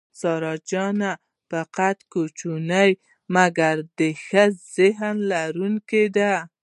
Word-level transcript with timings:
سارا 0.19 0.53
جانه 0.69 1.11
په 1.49 1.59
قد 1.77 1.97
کوچنۍ 2.13 2.91
مګر 3.35 3.75
د 3.99 4.01
ښه 4.23 4.43
ذهن 4.75 5.15
لرونکې 5.31 6.03
ده. 6.15 6.33